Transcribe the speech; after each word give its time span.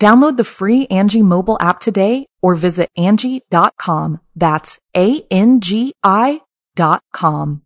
Download 0.00 0.36
the 0.36 0.44
free 0.44 0.86
Angi 0.88 1.22
mobile 1.22 1.56
app 1.60 1.78
today 1.80 2.26
or 2.42 2.54
visit 2.56 2.90
Angi.com. 2.98 4.20
That's 4.34 4.78
A-N-G-I 4.96 6.40
dot 6.74 7.02
com. 7.12 7.62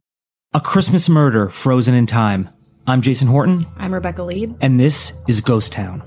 A 0.52 0.61
Christmas 0.61 1.09
Murder 1.09 1.49
Frozen 1.49 1.95
in 1.95 2.07
Time. 2.07 2.51
I'm 2.87 3.01
Jason 3.02 3.29
Horton, 3.29 3.63
I'm 3.79 3.93
Rebecca 3.93 4.23
Leib. 4.23 4.57
and 4.60 4.79
this 4.79 5.21
is 5.27 5.41
Ghost 5.41 5.73
Town. 5.73 6.02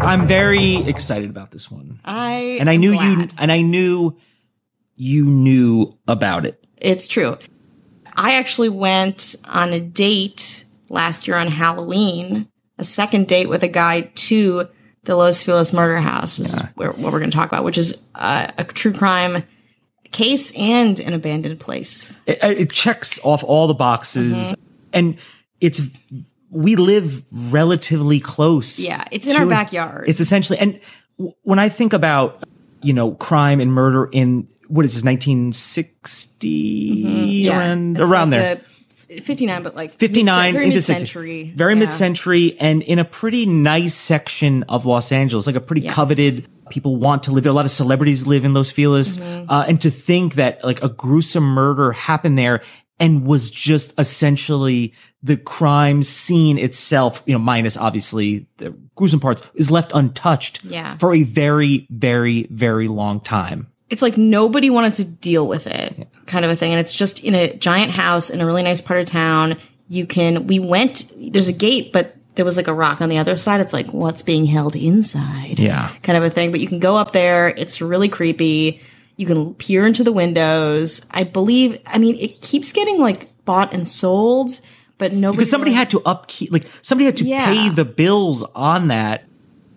I'm 0.00 0.26
very 0.28 0.76
excited 0.88 1.30
about 1.30 1.50
this 1.50 1.68
one. 1.70 1.98
I 2.04 2.58
And 2.60 2.70
I 2.70 2.74
am 2.74 2.80
knew 2.80 2.92
you 2.92 3.28
and 3.38 3.50
I 3.50 3.60
knew 3.62 4.16
you 4.94 5.24
knew 5.26 5.98
about 6.06 6.46
it. 6.46 6.64
It's 6.76 7.08
true. 7.08 7.38
I 8.16 8.34
actually 8.34 8.70
went 8.70 9.36
on 9.48 9.72
a 9.72 9.80
date 9.80 10.64
last 10.88 11.28
year 11.28 11.36
on 11.36 11.48
Halloween, 11.48 12.48
a 12.78 12.84
second 12.84 13.28
date 13.28 13.48
with 13.48 13.62
a 13.62 13.68
guy 13.68 14.02
to 14.14 14.68
the 15.04 15.16
Los 15.16 15.42
Feliz 15.42 15.72
murder 15.72 15.98
house, 15.98 16.38
is 16.38 16.60
where, 16.74 16.92
what 16.92 17.12
we're 17.12 17.18
going 17.20 17.30
to 17.30 17.36
talk 17.36 17.48
about, 17.48 17.64
which 17.64 17.78
is 17.78 18.08
uh, 18.14 18.48
a 18.58 18.64
true 18.64 18.92
crime 18.92 19.44
case 20.10 20.56
and 20.56 20.98
an 21.00 21.12
abandoned 21.12 21.60
place. 21.60 22.20
It, 22.26 22.38
it 22.42 22.70
checks 22.70 23.20
off 23.22 23.44
all 23.44 23.66
the 23.66 23.74
boxes 23.74 24.54
and 24.92 25.18
it's 25.60 25.80
we 26.50 26.76
live 26.76 27.22
relatively 27.30 28.20
close. 28.20 28.78
Yeah, 28.78 29.04
it's 29.10 29.26
in 29.26 29.36
our 29.36 29.46
backyard. 29.46 30.08
It's 30.08 30.20
essentially, 30.20 30.58
and 30.58 30.80
w- 31.18 31.34
when 31.42 31.58
I 31.58 31.68
think 31.68 31.92
about, 31.92 32.42
you 32.82 32.92
know, 32.92 33.12
crime 33.12 33.60
and 33.60 33.72
murder 33.72 34.08
in 34.12 34.48
what 34.68 34.84
is 34.84 34.94
this, 34.94 35.04
1960 36.36 37.48
around, 37.50 37.98
It's 37.98 38.10
around 38.10 38.30
like 38.30 38.40
there. 38.40 38.60
the 39.08 39.20
59, 39.20 39.62
but 39.62 39.76
like 39.76 39.92
59 39.92 40.44
mid- 40.46 40.52
very 40.54 40.64
into 40.66 40.76
mid-century. 40.76 41.44
60, 41.44 41.56
very 41.56 41.72
Yeah. 41.74 41.78
mid-century 41.80 42.56
and 42.60 42.82
in 42.82 42.98
a 42.98 43.04
pretty 43.04 43.46
nice 43.46 43.94
section 43.94 44.64
of 44.68 44.86
Los 44.86 45.12
Angeles, 45.12 45.46
like 45.46 45.56
a 45.56 45.60
pretty 45.60 45.82
Yes. 45.82 45.94
coveted 45.94 46.46
people 46.70 46.96
want 46.96 47.22
to 47.24 47.32
live 47.32 47.44
there. 47.44 47.52
A 47.52 47.54
lot 47.54 47.64
of 47.64 47.70
celebrities 47.70 48.26
live 48.26 48.44
in 48.44 48.52
Los 48.52 48.70
Feliz. 48.70 49.18
Mm-hmm. 49.18 49.48
Uh, 49.48 49.64
and 49.68 49.80
to 49.82 49.90
think 49.90 50.34
that 50.34 50.64
like 50.64 50.82
a 50.82 50.88
gruesome 50.88 51.44
murder 51.44 51.92
happened 51.92 52.36
there 52.36 52.60
and 52.98 53.26
was 53.26 53.50
just 53.50 53.98
essentially 53.98 54.94
the 55.22 55.36
crime 55.36 56.02
scene 56.02 56.58
itself, 56.58 57.22
you 57.26 57.32
know, 57.32 57.38
minus 57.38 57.76
obviously 57.76 58.46
the 58.58 58.70
gruesome 58.94 59.20
parts 59.20 59.42
is 59.54 59.70
left 59.70 59.92
untouched 59.94 60.62
Yeah. 60.64 60.96
for 60.98 61.14
a 61.14 61.22
very, 61.24 61.86
very, 61.90 62.46
very 62.50 62.88
long 62.88 63.20
time. 63.20 63.68
it's 63.88 64.02
like 64.02 64.16
nobody 64.16 64.68
wanted 64.68 64.94
to 64.94 65.04
deal 65.04 65.46
with 65.46 65.68
it 65.68 66.08
kind 66.26 66.44
of 66.44 66.50
a 66.50 66.56
thing. 66.56 66.72
And 66.72 66.80
it's 66.80 66.92
just 66.94 67.22
in 67.22 67.36
a 67.36 67.56
giant 67.56 67.92
house 67.92 68.30
in 68.30 68.40
a 68.40 68.46
really 68.46 68.64
nice 68.64 68.80
part 68.80 68.98
of 68.98 69.06
town. 69.06 69.58
You 69.88 70.06
can 70.06 70.48
we 70.48 70.58
went 70.58 71.12
there's 71.32 71.46
a 71.46 71.52
gate 71.52 71.92
but 71.92 72.16
there 72.34 72.44
was 72.44 72.56
like 72.56 72.66
a 72.66 72.74
rock 72.74 73.00
on 73.00 73.08
the 73.08 73.18
other 73.18 73.36
side. 73.36 73.60
It's 73.60 73.72
like 73.72 73.86
what's 73.92 74.22
being 74.22 74.44
held 74.44 74.74
inside 74.74 75.58
Yeah. 75.60 75.90
kind 76.02 76.18
of 76.18 76.24
a 76.24 76.30
thing. 76.30 76.50
But 76.50 76.58
you 76.60 76.66
can 76.66 76.80
go 76.80 76.96
up 76.96 77.12
there. 77.12 77.48
It's 77.48 77.80
really 77.80 78.08
creepy 78.08 78.80
you 79.16 79.26
can 79.26 79.54
peer 79.54 79.86
into 79.86 80.04
the 80.04 80.12
windows 80.12 81.06
i 81.12 81.24
believe 81.24 81.78
i 81.86 81.98
mean 81.98 82.16
it 82.18 82.40
keeps 82.40 82.72
getting 82.72 82.98
like 82.98 83.32
bought 83.44 83.72
and 83.74 83.88
sold 83.88 84.60
but 84.98 85.12
nobody 85.12 85.36
Because 85.38 85.50
somebody 85.50 85.70
really- 85.72 85.78
had 85.78 85.90
to 85.90 86.02
upkeep, 86.06 86.50
like 86.50 86.66
somebody 86.80 87.04
had 87.04 87.18
to 87.18 87.24
Yeah. 87.24 87.52
pay 87.52 87.68
the 87.68 87.84
bills 87.84 88.42
on 88.54 88.88
that. 88.88 89.25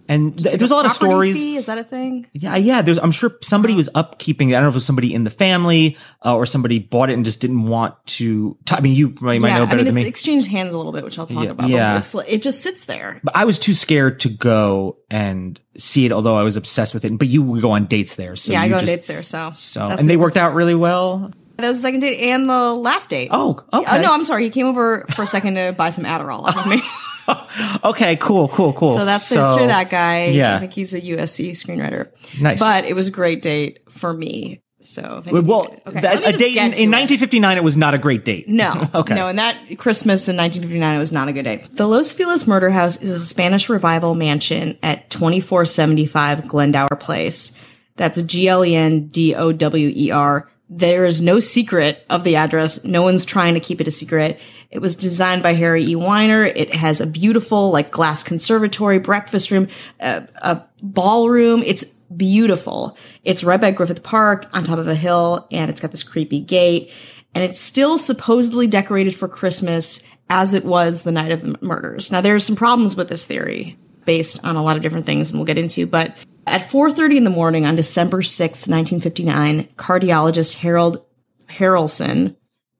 And 0.09 0.33
th- 0.35 0.47
like 0.47 0.57
there's 0.59 0.71
a 0.71 0.75
lot 0.75 0.85
of 0.87 0.91
stories. 0.91 1.41
fee, 1.41 1.55
is 1.55 1.67
that 1.67 1.77
a 1.77 1.83
thing 1.83 2.25
Yeah, 2.33 2.55
yeah. 2.57 2.81
There's, 2.81 2.97
I'm 2.97 3.11
sure 3.11 3.37
somebody 3.41 3.75
was 3.75 3.87
upkeeping 3.89 4.49
it. 4.49 4.55
I 4.55 4.59
don't 4.59 4.63
know 4.63 4.67
if 4.69 4.73
it 4.73 4.77
was 4.77 4.85
somebody 4.85 5.13
in 5.13 5.23
the 5.23 5.29
family 5.29 5.97
uh, 6.25 6.35
or 6.35 6.45
somebody 6.47 6.79
bought 6.79 7.11
it 7.11 7.13
and 7.13 7.23
just 7.23 7.39
didn't 7.41 7.63
want 7.63 7.93
to. 8.17 8.57
T- 8.65 8.75
I 8.75 8.81
mean, 8.81 8.95
you 8.95 9.09
might, 9.21 9.39
might 9.39 9.53
know 9.53 9.65
better 9.67 9.75
i 9.81 9.83
mean 9.83 9.85
than 9.85 9.87
it's 9.97 10.03
me. 10.03 10.09
exchanged 10.09 10.49
hands 10.49 10.73
a 10.73 10.77
little 10.77 10.91
bit 10.91 11.03
which 11.03 11.19
i'll 11.19 11.27
talk 11.27 11.43
Yeah, 11.45 11.49
about 11.51 11.69
yeah. 11.69 12.03
it 12.27 12.41
just 12.41 12.61
sits 12.63 12.85
there 12.85 13.21
but 13.23 13.35
I 13.35 13.45
was 13.45 13.59
too 13.59 13.73
scared 13.75 14.19
to 14.21 14.29
go 14.29 14.97
and 15.11 15.59
see 15.77 16.05
it, 16.07 16.11
although 16.11 16.35
I 16.35 16.43
was 16.43 16.57
obsessed 16.57 16.93
with 16.95 17.05
it. 17.05 17.17
But 17.17 17.27
you 17.27 17.43
would 17.43 17.61
go 17.61 17.71
on 17.71 17.85
dates 17.85 18.15
there, 18.15 18.35
so 18.35 18.51
yeah 18.51 18.61
i 18.61 18.67
go 18.67 18.77
on 18.77 18.85
dates 18.85 19.05
there 19.05 19.21
so 19.23 19.51
So, 19.53 19.87
and 19.89 19.99
the- 19.99 20.03
they 20.05 20.17
worked 20.17 20.37
out 20.37 20.53
really 20.55 20.75
well. 20.75 21.31
That 21.57 21.67
was 21.67 21.77
the 21.77 21.81
second 21.81 21.99
date 21.99 22.19
and 22.31 22.49
the 22.49 22.73
last 22.73 23.09
date. 23.09 23.29
Oh, 23.31 23.61
okay. 23.73 23.97
Oh 23.97 24.01
no, 24.01 24.13
I'm 24.13 24.23
sorry. 24.23 24.45
He 24.45 24.49
came 24.49 24.65
over 24.65 25.05
for 25.13 25.23
a 25.23 25.27
second 25.27 25.55
to 25.55 25.73
buy 25.73 25.89
some 25.89 26.05
Adderall 26.05 26.43
off 26.43 26.55
of 26.57 26.67
me. 26.67 26.81
Okay, 27.83 28.15
cool, 28.17 28.47
cool, 28.49 28.73
cool. 28.73 28.97
So 28.97 29.05
that's 29.05 29.29
the 29.29 29.39
history 29.41 29.63
of 29.63 29.69
that 29.69 29.89
guy. 29.89 30.25
yeah. 30.27 30.55
I 30.55 30.59
think 30.59 30.73
he's 30.73 30.93
a 30.93 31.01
USC 31.01 31.51
screenwriter. 31.51 32.09
Nice. 32.41 32.59
But 32.59 32.85
it 32.85 32.93
was 32.93 33.07
a 33.07 33.11
great 33.11 33.41
date 33.41 33.79
for 33.91 34.13
me. 34.13 34.61
So 34.81 35.21
if 35.25 35.31
Well, 35.45 35.67
okay, 35.87 35.99
that- 36.01 36.25
a 36.27 36.31
date 36.31 36.55
in, 36.55 36.71
in 36.73 36.89
1959, 36.91 37.57
it 37.57 37.63
was 37.63 37.75
not 37.75 37.93
a 37.93 37.97
great 37.97 38.23
date. 38.23 38.47
No, 38.47 38.87
Okay. 38.95 39.13
no, 39.13 39.27
and 39.27 39.37
that 39.37 39.55
Christmas 39.77 40.27
in 40.29 40.37
1959 40.37 40.95
it 40.95 40.99
was 40.99 41.11
not 41.11 41.27
a 41.27 41.33
good 41.33 41.43
date. 41.43 41.69
The 41.73 41.85
Los 41.87 42.13
Feliz 42.13 42.47
Murder 42.47 42.69
House 42.69 43.01
is 43.01 43.11
a 43.11 43.19
Spanish 43.19 43.67
revival 43.69 44.15
mansion 44.15 44.77
at 44.81 45.09
2475 45.09 46.47
Glendower 46.47 46.95
Place. 46.99 47.59
That's 47.97 48.21
G 48.23 48.47
L 48.47 48.63
E 48.63 48.75
N 48.75 49.07
D 49.07 49.35
O 49.35 49.51
W 49.51 49.91
E 49.93 50.11
R. 50.11 50.49
There 50.69 51.05
is 51.05 51.19
no 51.19 51.39
secret 51.39 52.05
of 52.09 52.23
the 52.23 52.35
address. 52.35 52.83
No 52.83 53.01
one's 53.01 53.25
trying 53.25 53.55
to 53.55 53.59
keep 53.59 53.81
it 53.81 53.87
a 53.87 53.91
secret. 53.91 54.39
It 54.69 54.79
was 54.79 54.95
designed 54.95 55.41
by 55.41 55.53
Harry 55.53 55.83
E. 55.83 55.95
Weiner. 55.95 56.43
It 56.43 56.73
has 56.75 57.01
a 57.01 57.07
beautiful, 57.07 57.71
like, 57.71 57.89
glass 57.89 58.21
conservatory, 58.21 58.99
breakfast 58.99 59.49
room, 59.49 59.67
a, 59.99 60.27
a 60.43 60.63
ballroom. 60.83 61.63
It's 61.65 61.85
beautiful. 62.15 62.95
It's 63.23 63.43
right 63.43 63.59
by 63.59 63.71
Griffith 63.71 64.03
Park 64.03 64.47
on 64.53 64.63
top 64.63 64.77
of 64.77 64.87
a 64.87 64.93
hill, 64.93 65.47
and 65.51 65.71
it's 65.71 65.81
got 65.81 65.89
this 65.89 66.03
creepy 66.03 66.39
gate. 66.39 66.91
And 67.33 67.43
it's 67.43 67.59
still 67.59 67.97
supposedly 67.97 68.67
decorated 68.67 69.15
for 69.15 69.27
Christmas 69.27 70.07
as 70.29 70.53
it 70.53 70.65
was 70.65 71.01
the 71.01 71.11
night 71.11 71.31
of 71.31 71.41
the 71.41 71.57
murders. 71.61 72.11
Now, 72.11 72.21
there 72.21 72.35
are 72.35 72.39
some 72.39 72.55
problems 72.55 72.95
with 72.95 73.09
this 73.09 73.25
theory 73.25 73.75
based 74.05 74.45
on 74.45 74.55
a 74.55 74.61
lot 74.61 74.75
of 74.75 74.83
different 74.83 75.07
things, 75.07 75.31
and 75.31 75.39
we'll 75.39 75.47
get 75.47 75.57
into, 75.57 75.87
but 75.87 76.15
at 76.47 76.61
4.30 76.61 77.17
in 77.17 77.23
the 77.23 77.29
morning 77.29 77.65
on 77.65 77.75
December 77.75 78.21
6th, 78.21 78.67
1959, 78.69 79.67
cardiologist 79.77 80.55
Harold 80.59 81.03
Perelson, 81.47 82.35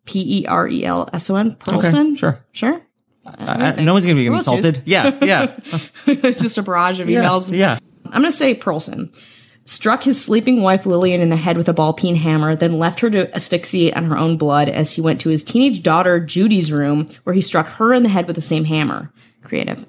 P 0.06 0.42
E 0.42 0.46
R 0.48 0.68
E 0.68 0.86
L 0.86 1.10
S 1.14 1.30
O 1.30 1.36
N, 1.36 1.56
Perlson? 1.56 2.18
sure. 2.18 2.44
Sure? 2.52 2.82
I- 3.26 3.74
I- 3.78 3.82
no 3.82 3.94
one's 3.94 4.06
going 4.06 4.16
to 4.18 4.22
be 4.24 4.30
We'll 4.30 4.40
insulted. 4.40 4.82
Yeah, 4.86 5.18
yeah, 5.24 5.60
Just 6.32 6.58
a 6.58 6.64
barrage 6.64 7.00
of 7.00 7.10
yeah, 7.10 7.24
emails. 7.24 7.56
yeah. 7.56 7.78
I'm 8.06 8.22
going 8.22 8.24
to 8.26 8.32
say 8.32 8.56
Perlson. 8.56 9.16
Struck 9.66 10.02
his 10.04 10.20
sleeping 10.20 10.64
wife 10.64 10.88
Lillian 10.88 11.22
in 11.22 11.30
the 11.30 11.36
head 11.36 11.56
with 11.56 11.70
a 11.70 11.74
ball 11.74 11.94
peen 11.94 12.16
hammer, 12.16 12.56
then 12.56 12.80
left 12.80 13.02
her 13.02 13.10
to 13.12 13.32
asphyxiate 13.36 13.96
on 13.96 14.06
her 14.06 14.18
own 14.18 14.36
blood 14.36 14.68
as 14.68 14.96
he 14.96 15.02
went 15.02 15.22
to 15.22 15.30
his 15.30 15.44
teenage 15.44 15.84
daughter 15.84 16.20
Judy's 16.20 16.72
room, 16.72 17.06
where 17.24 17.36
he 17.36 17.42
struck 17.42 17.68
her 17.68 17.94
in 17.94 18.02
the 18.02 18.10
head 18.10 18.26
with 18.26 18.36
the 18.36 18.42
same 18.42 18.66
hammer. 18.66 19.12
Creative. 19.44 19.86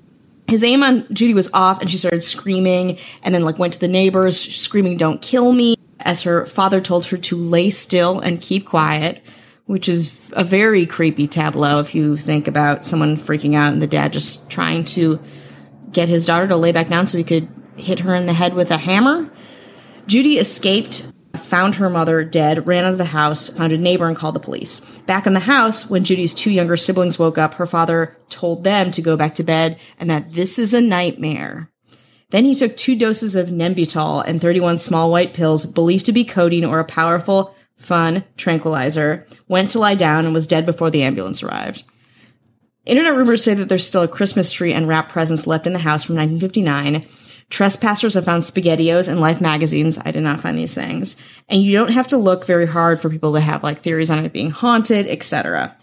His 0.50 0.64
aim 0.64 0.82
on 0.82 1.06
Judy 1.12 1.32
was 1.32 1.48
off, 1.54 1.80
and 1.80 1.88
she 1.88 1.96
started 1.96 2.22
screaming, 2.22 2.98
and 3.22 3.32
then 3.32 3.44
like 3.44 3.60
went 3.60 3.74
to 3.74 3.80
the 3.80 3.86
neighbors, 3.86 4.36
screaming, 4.36 4.96
"Don't 4.96 5.22
kill 5.22 5.52
me!" 5.52 5.76
As 6.00 6.22
her 6.22 6.44
father 6.44 6.80
told 6.80 7.06
her 7.06 7.16
to 7.16 7.36
lay 7.36 7.70
still 7.70 8.18
and 8.18 8.40
keep 8.40 8.66
quiet, 8.66 9.22
which 9.66 9.88
is 9.88 10.10
a 10.32 10.42
very 10.42 10.86
creepy 10.86 11.28
tableau 11.28 11.78
if 11.78 11.94
you 11.94 12.16
think 12.16 12.48
about 12.48 12.84
someone 12.84 13.16
freaking 13.16 13.54
out 13.54 13.72
and 13.72 13.80
the 13.80 13.86
dad 13.86 14.12
just 14.12 14.50
trying 14.50 14.82
to 14.82 15.20
get 15.92 16.08
his 16.08 16.26
daughter 16.26 16.48
to 16.48 16.56
lay 16.56 16.72
back 16.72 16.88
down 16.88 17.06
so 17.06 17.16
he 17.16 17.22
could 17.22 17.48
hit 17.76 18.00
her 18.00 18.14
in 18.16 18.26
the 18.26 18.32
head 18.32 18.54
with 18.54 18.72
a 18.72 18.76
hammer. 18.78 19.30
Judy 20.08 20.38
escaped, 20.38 21.12
found 21.36 21.76
her 21.76 21.90
mother 21.90 22.24
dead, 22.24 22.66
ran 22.66 22.84
out 22.84 22.92
of 22.92 22.98
the 22.98 23.04
house, 23.04 23.48
found 23.48 23.72
a 23.72 23.78
neighbor, 23.78 24.08
and 24.08 24.16
called 24.16 24.34
the 24.34 24.40
police. 24.40 24.80
Back 25.06 25.26
in 25.26 25.34
the 25.34 25.40
house, 25.40 25.88
when 25.88 26.04
Judy's 26.04 26.34
two 26.34 26.50
younger 26.50 26.76
siblings 26.76 27.18
woke 27.18 27.38
up, 27.38 27.54
her 27.54 27.66
father 27.66 28.16
told 28.28 28.64
them 28.64 28.90
to 28.90 29.02
go 29.02 29.16
back 29.16 29.34
to 29.36 29.42
bed 29.42 29.78
and 29.98 30.10
that 30.10 30.32
this 30.32 30.58
is 30.58 30.74
a 30.74 30.80
nightmare. 30.80 31.70
Then 32.30 32.44
he 32.44 32.54
took 32.54 32.76
two 32.76 32.96
doses 32.96 33.34
of 33.34 33.48
Nembutal 33.48 34.24
and 34.26 34.40
31 34.40 34.78
small 34.78 35.10
white 35.10 35.34
pills 35.34 35.66
believed 35.66 36.06
to 36.06 36.12
be 36.12 36.24
codeine 36.24 36.64
or 36.64 36.78
a 36.78 36.84
powerful, 36.84 37.54
fun 37.76 38.24
tranquilizer, 38.36 39.26
went 39.48 39.70
to 39.70 39.78
lie 39.78 39.96
down 39.96 40.24
and 40.24 40.34
was 40.34 40.46
dead 40.46 40.64
before 40.64 40.90
the 40.90 41.02
ambulance 41.02 41.42
arrived. 41.42 41.84
Internet 42.86 43.16
rumors 43.16 43.44
say 43.44 43.54
that 43.54 43.68
there's 43.68 43.86
still 43.86 44.02
a 44.02 44.08
Christmas 44.08 44.52
tree 44.52 44.72
and 44.72 44.88
wrap 44.88 45.08
presents 45.08 45.46
left 45.46 45.66
in 45.66 45.72
the 45.72 45.78
house 45.78 46.04
from 46.04 46.16
1959. 46.16 47.04
Trespassers 47.50 48.14
have 48.14 48.24
found 48.24 48.44
SpaghettiOs 48.44 49.08
and 49.08 49.20
Life 49.20 49.40
magazines. 49.40 49.98
I 49.98 50.12
did 50.12 50.22
not 50.22 50.40
find 50.40 50.56
these 50.56 50.74
things. 50.74 51.16
And 51.48 51.62
you 51.62 51.72
don't 51.76 51.92
have 51.92 52.08
to 52.08 52.16
look 52.16 52.46
very 52.46 52.66
hard 52.66 53.00
for 53.00 53.10
people 53.10 53.32
to 53.34 53.40
have 53.40 53.64
like 53.64 53.80
theories 53.80 54.10
on 54.10 54.24
it 54.24 54.32
being 54.32 54.50
haunted, 54.50 55.08
etc. 55.08 55.76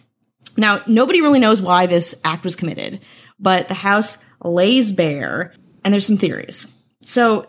Now, 0.56 0.82
nobody 0.88 1.22
really 1.22 1.40
knows 1.40 1.62
why 1.62 1.86
this 1.86 2.20
act 2.24 2.46
was 2.46 2.56
committed, 2.56 3.02
but 3.38 3.68
the 3.68 3.74
house 3.74 4.26
lays 4.44 4.92
bare 4.94 5.54
and 5.84 5.94
there's 5.94 6.08
some 6.08 6.18
theories. 6.18 6.74
So 7.02 7.48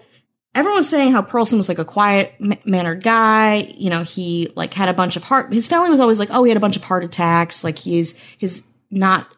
everyone's 0.55 0.88
saying 0.88 1.12
how 1.12 1.23
Perlson 1.23 1.56
was 1.56 1.69
like 1.69 1.79
a 1.79 1.85
quiet 1.85 2.35
mannered 2.67 3.05
guy. 3.05 3.73
You 3.76 3.88
know, 3.88 4.03
he 4.03 4.53
like 4.56 4.75
had 4.75 4.88
a 4.88 4.94
bunch 4.94 5.17
of 5.17 5.25
heart. 5.25 5.53
His 5.53 5.69
family 5.69 5.91
was 5.91 6.00
always 6.00 6.19
like, 6.19 6.31
oh, 6.32 6.43
he 6.43 6.50
had 6.50 6.56
a 6.56 6.61
bunch 6.61 6.76
of 6.76 6.85
heart 6.85 7.05
attacks. 7.05 7.62
Like 7.62 7.79
he's 7.79 8.19
his 8.38 8.69
not 8.91 9.29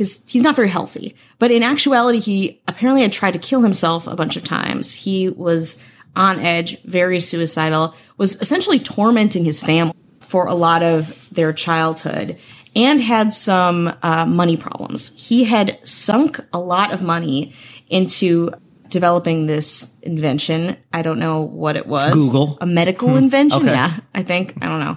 his 0.00 0.24
he's 0.26 0.42
not 0.42 0.56
very 0.56 0.70
healthy. 0.70 1.14
But 1.38 1.50
in 1.50 1.62
actuality, 1.62 2.20
he 2.20 2.62
apparently 2.66 3.02
had 3.02 3.12
tried 3.12 3.32
to 3.32 3.38
kill 3.38 3.60
himself 3.60 4.06
a 4.06 4.16
bunch 4.16 4.34
of 4.38 4.42
times. 4.42 4.94
He 4.94 5.28
was 5.28 5.86
on 6.16 6.38
edge, 6.40 6.82
very 6.84 7.20
suicidal, 7.20 7.94
was 8.16 8.40
essentially 8.40 8.78
tormenting 8.78 9.44
his 9.44 9.60
family 9.60 9.94
for 10.20 10.46
a 10.46 10.54
lot 10.54 10.82
of 10.82 11.28
their 11.28 11.52
childhood 11.52 12.38
and 12.74 13.02
had 13.02 13.34
some 13.34 13.94
uh, 14.02 14.24
money 14.24 14.56
problems. 14.56 15.14
He 15.28 15.44
had 15.44 15.78
sunk 15.86 16.40
a 16.54 16.58
lot 16.58 16.94
of 16.94 17.02
money 17.02 17.52
into 17.90 18.52
developing 18.88 19.44
this 19.44 20.00
invention. 20.00 20.78
I 20.94 21.02
don't 21.02 21.18
know 21.18 21.42
what 21.42 21.76
it 21.76 21.86
was. 21.86 22.14
Google. 22.14 22.56
A 22.62 22.66
medical 22.66 23.10
hmm. 23.10 23.18
invention. 23.18 23.64
Okay. 23.64 23.72
Yeah, 23.72 24.00
I 24.14 24.22
think. 24.22 24.54
I 24.62 24.66
don't 24.66 24.80
know. 24.80 24.96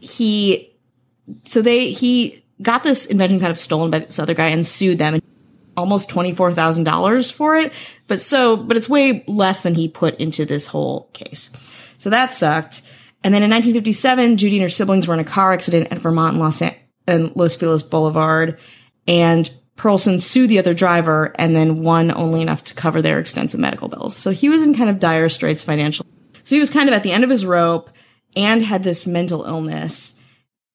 He, 0.00 0.72
so 1.44 1.62
they, 1.62 1.92
he 1.92 2.39
got 2.62 2.82
this 2.82 3.06
invention 3.06 3.40
kind 3.40 3.50
of 3.50 3.58
stolen 3.58 3.90
by 3.90 4.00
this 4.00 4.18
other 4.18 4.34
guy 4.34 4.48
and 4.48 4.66
sued 4.66 4.98
them 4.98 5.20
almost 5.76 6.10
$24,000 6.10 7.32
for 7.32 7.56
it. 7.56 7.72
But 8.06 8.18
so, 8.18 8.56
but 8.56 8.76
it's 8.76 8.88
way 8.88 9.24
less 9.26 9.62
than 9.62 9.74
he 9.74 9.88
put 9.88 10.18
into 10.20 10.44
this 10.44 10.66
whole 10.66 11.08
case. 11.12 11.56
So 11.98 12.10
that 12.10 12.32
sucked. 12.32 12.82
And 13.22 13.34
then 13.34 13.42
in 13.42 13.50
1957, 13.50 14.36
Judy 14.36 14.56
and 14.56 14.62
her 14.62 14.68
siblings 14.68 15.06
were 15.06 15.14
in 15.14 15.20
a 15.20 15.24
car 15.24 15.52
accident 15.52 15.88
at 15.90 15.98
Vermont 15.98 16.34
and 16.34 16.42
Los, 16.42 16.62
and 17.06 17.34
Los 17.36 17.56
Feliz 17.56 17.82
Boulevard. 17.82 18.58
And 19.06 19.50
Perlson 19.76 20.20
sued 20.20 20.50
the 20.50 20.58
other 20.58 20.74
driver 20.74 21.32
and 21.36 21.54
then 21.56 21.82
won 21.82 22.10
only 22.10 22.42
enough 22.42 22.64
to 22.64 22.74
cover 22.74 23.00
their 23.00 23.18
extensive 23.18 23.60
medical 23.60 23.88
bills. 23.88 24.16
So 24.16 24.30
he 24.30 24.48
was 24.48 24.66
in 24.66 24.74
kind 24.74 24.90
of 24.90 24.98
dire 24.98 25.28
straits 25.28 25.62
financially. 25.62 26.08
So 26.44 26.56
he 26.56 26.60
was 26.60 26.70
kind 26.70 26.88
of 26.88 26.94
at 26.94 27.02
the 27.02 27.12
end 27.12 27.24
of 27.24 27.30
his 27.30 27.46
rope 27.46 27.90
and 28.36 28.62
had 28.62 28.82
this 28.82 29.06
mental 29.06 29.44
illness 29.44 30.19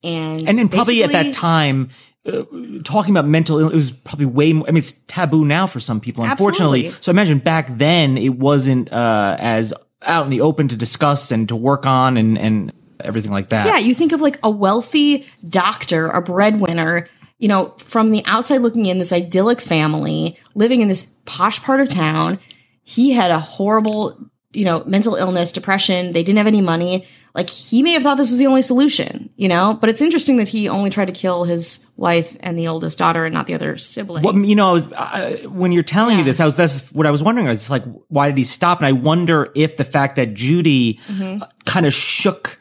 and 0.06 0.48
and 0.48 0.60
then 0.60 0.70
probably 0.70 1.04
at 1.04 1.12
that 1.12 1.34
time 1.34 1.90
uh, 2.26 2.44
talking 2.84 3.12
about 3.12 3.28
mental 3.28 3.60
illness 3.60 3.76
was 3.76 3.92
probably 3.92 4.26
way 4.26 4.52
more, 4.54 4.68
I 4.68 4.72
mean, 4.72 4.80
it's 4.80 4.94
taboo 5.08 5.46
now 5.46 5.68
for 5.68 5.80
some 5.80 6.00
people, 6.00 6.24
unfortunately. 6.24 6.88
Absolutely. 6.88 7.04
So 7.04 7.12
imagine 7.12 7.40
back 7.40 7.78
then 7.78 8.18
it 8.18 8.38
wasn't, 8.38 8.92
uh, 8.92 9.38
as 9.40 9.74
out 10.02 10.26
in 10.26 10.32
the 10.32 10.42
open 10.42 10.68
to 10.70 10.76
discuss 10.76 11.32
and 11.32 11.48
to 11.50 11.56
work 11.56 11.86
on 11.86 12.18
and, 12.18 12.38
and 12.38 12.74
everything 13.00 13.32
like 13.32 13.50
that. 13.50 13.68
Yeah. 13.68 13.78
You 13.78 13.94
think 13.94 14.12
of 14.12 14.22
like 14.22 14.40
a 14.44 14.50
wealthy 14.50 15.28
doctor, 15.48 16.08
a 16.08 16.22
breadwinner, 16.22 17.08
you 17.38 17.48
know, 17.48 17.76
from 17.78 18.12
the 18.12 18.24
outside 18.26 18.62
looking 18.62 18.88
in, 18.88 18.98
this 18.98 19.14
idyllic 19.14 19.62
family 19.62 20.40
living 20.56 20.82
in 20.82 20.88
this 20.88 21.16
posh 21.26 21.62
part 21.62 21.80
of 21.80 21.90
town. 21.90 22.40
He 22.82 23.12
had 23.12 23.30
a 23.30 23.40
horrible, 23.40 24.18
you 24.52 24.66
know, 24.66 24.84
mental 24.86 25.16
illness, 25.16 25.52
depression. 25.52 26.12
They 26.12 26.24
didn't 26.24 26.38
have 26.38 26.48
any 26.48 26.62
money 26.62 27.08
like 27.36 27.50
he 27.50 27.84
may 27.84 27.92
have 27.92 28.02
thought 28.02 28.16
this 28.16 28.32
was 28.32 28.40
the 28.40 28.48
only 28.48 28.62
solution, 28.62 29.30
you 29.36 29.50
know. 29.50 29.78
But 29.80 29.90
it's 29.90 30.02
interesting 30.02 30.38
that 30.38 30.48
he 30.48 30.70
only 30.70 30.90
tried 30.90 31.06
to 31.06 31.12
kill 31.12 31.44
his 31.44 31.86
wife 31.98 32.38
and 32.40 32.58
the 32.58 32.70
oldest 32.70 32.98
daughter, 32.98 33.26
and 33.26 33.34
not 33.34 33.46
the 33.46 33.54
other 33.54 33.78
siblings. 33.78 34.24
Well, 34.24 34.38
you 34.42 34.56
know, 34.56 34.70
I 34.70 34.72
was 34.72 34.92
uh, 34.94 35.38
when 35.50 35.74
you're 35.74 35.84
telling 35.84 36.18
yeah. 36.18 36.24
me 36.24 36.24
this, 36.24 36.40
I 36.40 36.46
was 36.46 36.56
that's 36.56 36.94
what 36.94 37.06
I 37.06 37.12
was 37.12 37.22
wondering. 37.22 37.48
It's 37.48 37.70
like, 37.70 37.84
why 38.08 38.30
did 38.30 38.38
he 38.38 38.46
stop? 38.46 38.80
And 38.80 38.88
I 38.88 38.94
wonder 38.94 39.52
if 39.54 39.76
the 39.76 39.84
fact 39.84 40.16
that 40.16 40.34
Judy 40.34 41.00
mm-hmm. 41.08 41.44
uh, 41.44 41.48
kind 41.66 41.86
of 41.86 41.94
shook, 41.94 42.58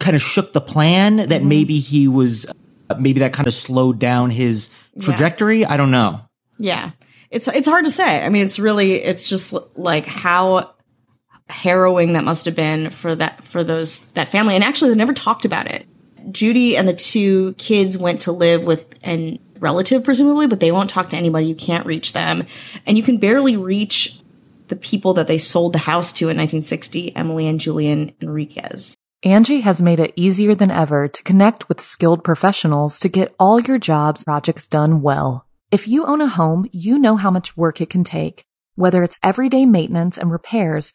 kind 0.00 0.16
of 0.16 0.22
shook 0.22 0.52
the 0.52 0.60
plan, 0.60 1.16
that 1.16 1.28
mm-hmm. 1.28 1.48
maybe 1.48 1.78
he 1.78 2.08
was, 2.08 2.46
uh, 2.90 2.96
maybe 2.98 3.20
that 3.20 3.32
kind 3.32 3.46
of 3.46 3.54
slowed 3.54 4.00
down 4.00 4.30
his 4.30 4.70
trajectory. 5.00 5.60
Yeah. 5.60 5.72
I 5.72 5.76
don't 5.76 5.92
know. 5.92 6.20
Yeah, 6.58 6.90
it's 7.30 7.46
it's 7.46 7.68
hard 7.68 7.84
to 7.84 7.92
say. 7.92 8.24
I 8.24 8.28
mean, 8.28 8.44
it's 8.44 8.58
really, 8.58 8.94
it's 8.94 9.28
just 9.28 9.54
like 9.78 10.06
how 10.06 10.74
harrowing 11.50 12.14
that 12.14 12.24
must 12.24 12.44
have 12.44 12.54
been 12.54 12.90
for 12.90 13.14
that 13.14 13.44
for 13.44 13.64
those 13.64 14.10
that 14.12 14.28
family. 14.28 14.54
And 14.54 14.64
actually, 14.64 14.90
they 14.90 14.96
never 14.96 15.12
talked 15.12 15.44
about 15.44 15.66
it. 15.66 15.86
Judy 16.30 16.76
and 16.76 16.86
the 16.86 16.94
two 16.94 17.54
kids 17.54 17.96
went 17.96 18.22
to 18.22 18.32
live 18.32 18.64
with 18.64 18.94
an 19.02 19.38
relative, 19.58 20.04
presumably, 20.04 20.46
but 20.46 20.60
they 20.60 20.72
won't 20.72 20.90
talk 20.90 21.10
to 21.10 21.16
anybody. 21.16 21.46
You 21.46 21.54
can't 21.54 21.86
reach 21.86 22.12
them, 22.12 22.44
and 22.86 22.96
you 22.96 23.02
can 23.02 23.18
barely 23.18 23.56
reach 23.56 24.20
the 24.68 24.76
people 24.76 25.14
that 25.14 25.26
they 25.26 25.38
sold 25.38 25.72
the 25.72 25.78
house 25.78 26.12
to 26.12 26.24
in 26.26 26.36
1960, 26.36 27.14
Emily 27.16 27.46
and 27.46 27.60
Julian 27.60 28.14
Enriquez. 28.20 28.94
Angi 29.24 29.60
has 29.62 29.82
made 29.82 30.00
it 30.00 30.14
easier 30.16 30.54
than 30.54 30.70
ever 30.70 31.06
to 31.06 31.22
connect 31.22 31.68
with 31.68 31.80
skilled 31.80 32.24
professionals 32.24 32.98
to 33.00 33.08
get 33.08 33.34
all 33.38 33.60
your 33.60 33.78
jobs 33.78 34.24
projects 34.24 34.66
done 34.66 35.02
well. 35.02 35.44
If 35.70 35.86
you 35.86 36.06
own 36.06 36.22
a 36.22 36.26
home, 36.26 36.68
you 36.72 36.98
know 36.98 37.16
how 37.16 37.30
much 37.30 37.56
work 37.56 37.80
it 37.80 37.90
can 37.90 38.02
take, 38.02 38.44
whether 38.76 39.02
it's 39.02 39.18
everyday 39.22 39.66
maintenance 39.66 40.16
and 40.16 40.32
repairs 40.32 40.94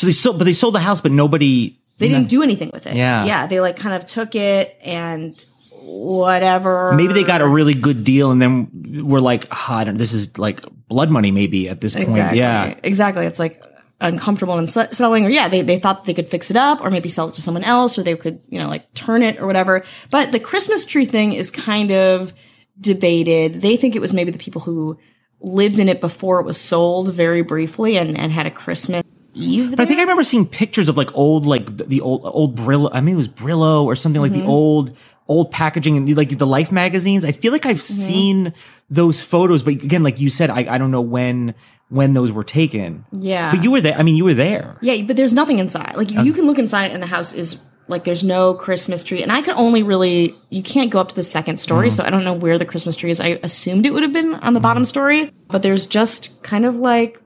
So 0.00 0.06
they 0.06 0.14
sold, 0.14 0.38
but 0.38 0.44
they 0.44 0.54
sold 0.54 0.74
the 0.74 0.80
house, 0.80 1.02
but 1.02 1.12
nobody. 1.12 1.78
They 1.98 2.08
didn't 2.08 2.30
do 2.30 2.42
anything 2.42 2.70
with 2.72 2.86
it. 2.86 2.96
Yeah. 2.96 3.26
Yeah. 3.26 3.46
They 3.46 3.60
like 3.60 3.76
kind 3.76 3.94
of 3.94 4.06
took 4.06 4.34
it 4.34 4.78
and 4.82 5.38
whatever. 5.72 6.94
Maybe 6.94 7.12
they 7.12 7.22
got 7.22 7.42
a 7.42 7.46
really 7.46 7.74
good 7.74 8.02
deal 8.02 8.30
and 8.30 8.40
then 8.40 9.04
we're 9.04 9.20
like, 9.20 9.46
oh, 9.50 9.66
I 9.68 9.84
don't, 9.84 9.98
this 9.98 10.14
is 10.14 10.38
like 10.38 10.64
blood 10.88 11.10
money 11.10 11.32
maybe 11.32 11.68
at 11.68 11.82
this 11.82 11.94
point. 11.94 12.08
Exactly. 12.08 12.38
Yeah. 12.38 12.74
Exactly. 12.82 13.26
It's 13.26 13.38
like 13.38 13.62
uncomfortable 14.00 14.56
and 14.56 14.70
selling 14.70 15.26
or 15.26 15.28
yeah, 15.28 15.48
they, 15.48 15.60
they 15.60 15.78
thought 15.78 16.04
they 16.04 16.14
could 16.14 16.30
fix 16.30 16.50
it 16.50 16.56
up 16.56 16.80
or 16.80 16.90
maybe 16.90 17.10
sell 17.10 17.28
it 17.28 17.34
to 17.34 17.42
someone 17.42 17.64
else 17.64 17.98
or 17.98 18.02
they 18.02 18.16
could, 18.16 18.40
you 18.48 18.58
know, 18.58 18.68
like 18.68 18.94
turn 18.94 19.22
it 19.22 19.38
or 19.38 19.46
whatever. 19.46 19.84
But 20.10 20.32
the 20.32 20.40
Christmas 20.40 20.86
tree 20.86 21.04
thing 21.04 21.34
is 21.34 21.50
kind 21.50 21.90
of 21.90 22.32
debated. 22.80 23.60
They 23.60 23.76
think 23.76 23.94
it 23.94 24.00
was 24.00 24.14
maybe 24.14 24.30
the 24.30 24.38
people 24.38 24.62
who 24.62 24.98
lived 25.42 25.78
in 25.78 25.90
it 25.90 26.00
before 26.00 26.40
it 26.40 26.46
was 26.46 26.58
sold 26.58 27.12
very 27.12 27.42
briefly 27.42 27.98
and, 27.98 28.16
and 28.16 28.32
had 28.32 28.46
a 28.46 28.50
Christmas 28.50 29.02
Eve. 29.34 29.70
But 29.70 29.80
I 29.80 29.86
think 29.86 29.98
I 29.98 30.02
remember 30.02 30.24
seeing 30.24 30.46
pictures 30.46 30.88
of 30.88 30.96
like 30.96 31.14
old, 31.16 31.46
like 31.46 31.76
the, 31.76 32.00
old 32.00 32.22
old 32.24 32.56
Brillo. 32.56 32.90
I 32.92 33.00
mean, 33.00 33.14
it 33.14 33.18
was 33.18 33.28
Brillo 33.28 33.84
or 33.84 33.94
something 33.94 34.20
mm-hmm. 34.20 34.32
like 34.32 34.32
the 34.32 34.40
mm-hmm. 34.40 34.50
old 34.50 34.96
old 35.28 35.50
packaging 35.52 35.96
and 35.96 36.16
like 36.16 36.36
the 36.38 36.46
Life 36.46 36.72
magazines. 36.72 37.24
I 37.24 37.32
feel 37.32 37.52
like 37.52 37.64
I've 37.66 37.76
Mm-hmm. 37.78 38.02
seen 38.02 38.54
those 38.90 39.22
photos, 39.22 39.62
but 39.62 39.74
again, 39.74 40.02
like 40.02 40.20
you 40.20 40.28
said, 40.30 40.50
I, 40.50 40.74
I 40.74 40.78
don't 40.78 40.90
know 40.90 41.00
when 41.00 41.54
when 41.88 42.12
those 42.14 42.32
were 42.32 42.44
taken. 42.44 43.04
Yeah. 43.12 43.52
but 43.54 43.64
you 43.64 43.70
were 43.70 43.80
there. 43.80 43.96
I 43.96 44.02
mean, 44.02 44.14
you 44.16 44.24
were 44.24 44.34
there. 44.34 44.76
Yeah, 44.80 45.02
but 45.02 45.16
there's 45.16 45.32
nothing 45.32 45.58
inside. 45.58 45.96
Like 45.96 46.10
you 46.10 46.32
can 46.32 46.46
look 46.46 46.58
inside 46.58 46.92
and 46.92 47.02
the 47.02 47.06
house 47.06 47.34
is 47.34 47.64
like 47.88 48.04
there's 48.04 48.22
no 48.22 48.54
Christmas 48.54 49.02
tree. 49.02 49.22
And 49.22 49.32
I 49.32 49.42
could 49.42 49.54
only 49.56 49.82
really 49.82 50.34
you 50.50 50.62
can't 50.62 50.90
go 50.90 51.00
up 51.00 51.08
to 51.10 51.14
the 51.16 51.22
second 51.24 51.58
story, 51.58 51.88
Mm-hmm. 51.88 51.94
so 51.96 52.04
I 52.04 52.10
don't 52.10 52.24
know 52.24 52.32
where 52.34 52.58
the 52.58 52.64
Christmas 52.66 52.96
tree 52.96 53.10
is. 53.10 53.20
I 53.20 53.40
assumed 53.42 53.86
it 53.86 53.92
would 53.92 54.02
have 54.04 54.12
been 54.12 54.34
on 54.34 54.54
the 54.54 54.60
bottom 54.60 54.84
story, 54.84 55.32
but 55.48 55.62
there's 55.62 55.86
just 55.86 56.42
kind 56.42 56.64
of 56.64 56.76
like 56.76 57.20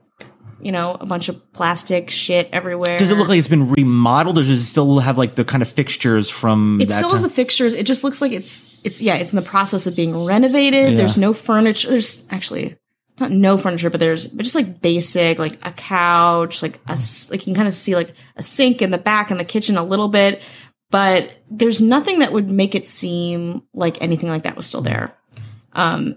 you 0.65 0.71
know, 0.71 0.97
a 0.99 1.05
bunch 1.05 1.29
of 1.29 1.53
plastic 1.53 2.09
shit 2.09 2.49
everywhere. 2.51 2.97
Does 2.97 3.11
it 3.11 3.19
look 3.19 3.27
like 3.27 3.37
it's 3.37 3.47
been 3.47 3.69
remodeled, 3.69 4.39
or 4.39 4.41
does 4.41 4.49
it 4.49 4.63
still 4.63 4.97
have 4.97 5.15
like 5.15 5.35
the 5.35 5.45
kind 5.45 5.61
of 5.61 5.69
fixtures 5.69 6.27
from 6.27 6.81
it 6.81 6.91
still 6.91 7.11
has 7.11 7.21
the 7.21 7.29
fixtures. 7.29 7.75
It 7.75 7.85
just 7.85 8.03
looks 8.03 8.19
like 8.19 8.31
it's 8.31 8.81
it's 8.83 8.99
yeah, 8.99 9.13
it's 9.13 9.31
in 9.31 9.35
the 9.35 9.43
process 9.43 9.85
of 9.85 9.95
being 9.95 10.25
renovated. 10.25 10.93
Yeah. 10.93 10.97
There's 10.97 11.19
no 11.19 11.33
furniture. 11.33 11.91
There's 11.91 12.27
actually 12.31 12.77
not 13.19 13.29
no 13.29 13.59
furniture, 13.59 13.91
but 13.91 13.99
there's 13.99 14.25
but 14.25 14.41
just 14.41 14.55
like 14.55 14.81
basic, 14.81 15.37
like 15.37 15.63
a 15.63 15.71
couch, 15.71 16.63
like 16.63 16.79
a 16.87 16.97
like 17.29 17.41
you 17.41 17.45
can 17.45 17.53
kind 17.53 17.67
of 17.67 17.75
see 17.75 17.95
like 17.95 18.15
a 18.35 18.41
sink 18.41 18.81
in 18.81 18.89
the 18.89 18.97
back 18.97 19.29
and 19.29 19.39
the 19.39 19.45
kitchen 19.45 19.77
a 19.77 19.83
little 19.83 20.07
bit, 20.07 20.41
but 20.89 21.29
there's 21.51 21.79
nothing 21.79 22.19
that 22.19 22.33
would 22.33 22.49
make 22.49 22.73
it 22.73 22.87
seem 22.87 23.61
like 23.75 24.01
anything 24.01 24.29
like 24.29 24.43
that 24.43 24.55
was 24.55 24.65
still 24.65 24.81
there. 24.81 25.15
Um, 25.73 26.15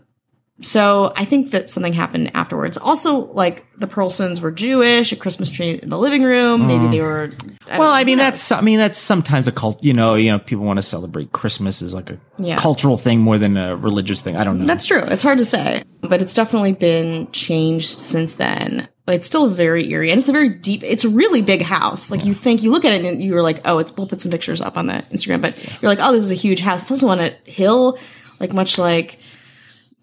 so 0.60 1.12
I 1.16 1.24
think 1.24 1.52
that 1.52 1.70
something 1.70 1.92
happened 1.92 2.32
afterwards. 2.34 2.76
Also, 2.76 3.32
like 3.32 3.64
the 3.78 3.86
Pearlsons 3.86 4.40
were 4.40 4.50
Jewish, 4.50 5.12
a 5.12 5.16
Christmas 5.16 5.48
tree 5.48 5.78
in 5.80 5.88
the 5.88 5.98
living 5.98 6.24
room. 6.24 6.66
Maybe 6.66 6.88
they 6.88 7.00
were. 7.00 7.28
Mm. 7.28 7.78
Well, 7.78 7.90
I 7.90 8.02
mean 8.02 8.18
that's 8.18 8.50
I 8.50 8.60
mean 8.60 8.78
that's 8.78 8.98
sometimes 8.98 9.46
a 9.46 9.52
cult. 9.52 9.82
You 9.84 9.92
know, 9.92 10.14
you 10.14 10.32
know, 10.32 10.38
people 10.40 10.64
want 10.64 10.78
to 10.78 10.82
celebrate 10.82 11.30
Christmas 11.32 11.80
as 11.80 11.94
like 11.94 12.10
a 12.10 12.18
Yeah. 12.38 12.58
cultural 12.58 12.96
thing 12.96 13.20
more 13.20 13.38
than 13.38 13.56
a 13.56 13.76
religious 13.76 14.20
thing. 14.20 14.36
I 14.36 14.42
don't 14.44 14.58
know. 14.58 14.66
That's 14.66 14.86
true. 14.86 15.02
It's 15.02 15.22
hard 15.22 15.38
to 15.38 15.44
say, 15.44 15.82
but 16.00 16.20
it's 16.20 16.34
definitely 16.34 16.72
been 16.72 17.30
changed 17.30 17.88
since 17.88 18.34
then. 18.34 18.88
But 19.06 19.14
it's 19.14 19.26
still 19.26 19.46
very 19.48 19.88
eerie, 19.90 20.10
and 20.10 20.18
it's 20.18 20.28
a 20.28 20.32
very 20.32 20.50
deep. 20.50 20.82
It's 20.82 21.04
a 21.04 21.08
really 21.08 21.40
big 21.40 21.62
house. 21.62 22.10
Like 22.10 22.26
you 22.26 22.34
think 22.34 22.62
you 22.62 22.70
look 22.72 22.84
at 22.84 22.92
it 22.92 23.04
and 23.04 23.22
you're 23.22 23.42
like, 23.42 23.60
oh, 23.64 23.78
it's. 23.78 23.96
We'll 23.96 24.06
put 24.06 24.20
some 24.20 24.32
pictures 24.32 24.60
up 24.60 24.76
on 24.76 24.86
the 24.86 24.94
Instagram, 25.12 25.40
but 25.40 25.56
you're 25.80 25.88
like, 25.90 26.00
oh, 26.02 26.12
this 26.12 26.24
is 26.24 26.32
a 26.32 26.34
huge 26.34 26.60
house. 26.60 26.82
It's 26.82 26.90
also 26.90 27.08
on 27.08 27.20
a 27.20 27.30
hill, 27.44 27.98
like 28.40 28.52
much 28.52 28.76
like 28.78 29.18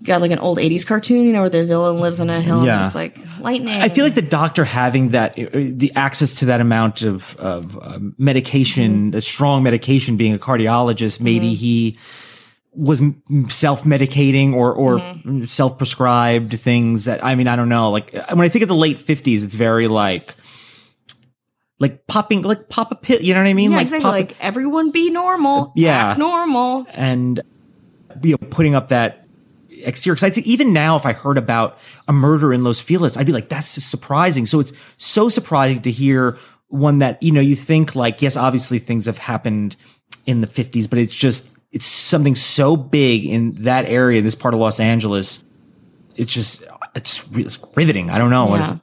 got 0.05 0.21
like 0.21 0.31
an 0.31 0.39
old 0.39 0.57
'80s 0.57 0.85
cartoon, 0.85 1.25
you 1.25 1.33
know, 1.33 1.41
where 1.41 1.49
the 1.49 1.65
villain 1.65 1.99
lives 1.99 2.19
on 2.19 2.29
a 2.29 2.39
hill. 2.41 2.57
and 2.59 2.65
Yeah. 2.67 2.85
it's 2.85 2.95
like 2.95 3.17
lightning. 3.39 3.81
I 3.81 3.89
feel 3.89 4.03
like 4.05 4.15
the 4.15 4.21
doctor 4.21 4.63
having 4.65 5.09
that, 5.09 5.37
uh, 5.37 5.45
the 5.53 5.91
access 5.95 6.35
to 6.35 6.45
that 6.45 6.61
amount 6.61 7.01
of, 7.01 7.35
of 7.37 7.77
um, 7.81 8.15
medication, 8.17 9.07
Mm-hmm. 9.11 9.17
a 9.17 9.21
strong 9.21 9.63
medication, 9.63 10.17
being 10.17 10.33
a 10.33 10.37
cardiologist, 10.39 11.19
maybe 11.21 11.53
he 11.53 11.97
was 12.73 13.01
self 13.49 13.83
medicating 13.83 14.53
or, 14.53 14.73
or 14.73 14.97
Mm-hmm. 14.99 15.43
self 15.45 15.77
prescribed 15.77 16.59
things 16.59 17.05
that, 17.05 17.23
I 17.23 17.35
mean, 17.35 17.47
I 17.47 17.55
don't 17.55 17.69
know. 17.69 17.89
Like 17.91 18.13
when 18.29 18.41
I 18.41 18.49
think 18.49 18.63
of 18.63 18.67
the 18.69 18.75
late 18.75 18.99
fifties, 18.99 19.43
it's 19.43 19.55
very 19.55 19.87
like, 19.87 20.35
like 21.79 22.07
popping, 22.07 22.41
like 22.41 22.69
pop 22.69 22.91
a 22.91 22.95
pill, 22.95 23.21
you 23.21 23.33
know 23.33 23.41
what 23.41 23.47
I 23.49 23.53
mean? 23.53 23.71
yeah, 23.71 23.77
like 23.77 23.83
exactly. 23.83 24.09
Like 24.11 24.35
everyone 24.39 24.91
be 24.91 25.09
normal. 25.09 25.73
Yeah. 25.75 26.11
Act 26.11 26.19
normal. 26.19 26.85
and 26.93 27.41
you 28.23 28.31
know 28.31 28.47
putting 28.49 28.75
up 28.75 28.89
that 28.89 29.24
exterior. 29.83 30.15
Because 30.15 30.39
even 30.39 30.73
now, 30.73 30.95
if 30.95 31.05
I 31.05 31.13
heard 31.13 31.37
about 31.37 31.77
a 32.07 32.13
murder 32.13 32.53
in 32.53 32.63
Los 32.63 32.79
Feliz, 32.79 33.17
I'd 33.17 33.25
be 33.25 33.31
like, 33.31 33.49
that's 33.49 33.75
just 33.75 33.89
surprising. 33.89 34.45
So 34.45 34.59
it's 34.59 34.73
so 34.97 35.29
surprising 35.29 35.81
to 35.83 35.91
hear 35.91 36.37
one 36.67 36.99
that 36.99 37.21
you 37.21 37.31
know 37.31 37.41
you 37.41 37.55
think 37.55 37.95
like, 37.95 38.21
yes, 38.21 38.35
obviously 38.35 38.79
things 38.79 39.05
have 39.05 39.17
happened 39.17 39.75
in 40.25 40.41
the 40.41 40.47
fifties, 40.47 40.87
but 40.87 40.99
it's 40.99 41.15
just 41.15 41.55
it's 41.71 41.85
something 41.85 42.35
so 42.35 42.77
big 42.77 43.25
in 43.25 43.63
that 43.63 43.85
area, 43.85 44.19
in 44.19 44.23
this 44.23 44.35
part 44.35 44.53
of 44.53 44.59
Los 44.59 44.79
Angeles. 44.79 45.43
It's 46.15 46.33
just 46.33 46.63
it's, 46.95 47.27
it's 47.33 47.59
riveting. 47.75 48.09
I 48.09 48.17
don't 48.17 48.29
know. 48.29 48.45
What 48.45 48.61
is 48.61 48.67
Yeah. 48.67 48.77